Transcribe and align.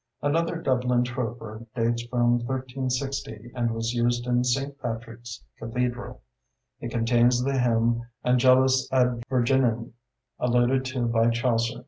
Another 0.23 0.55
Dublin 0.55 1.03
Troper 1.03 1.63
dates 1.75 2.01
from 2.07 2.39
1360 2.39 3.51
and 3.53 3.69
was 3.69 3.93
used 3.93 4.25
in 4.25 4.43
St. 4.43 4.75
Patrick's 4.81 5.43
Cathedral. 5.59 6.23
It 6.79 6.89
contains 6.89 7.43
the 7.43 7.59
hymn, 7.59 8.01
"Angelus 8.23 8.91
ad 8.91 9.21
Virginem", 9.29 9.91
alluded 10.39 10.85
to 10.85 11.05
by 11.05 11.29
Chaucer. 11.29 11.79